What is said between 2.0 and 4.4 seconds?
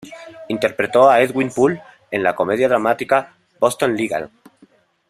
en la comedia dramática Boston Legal.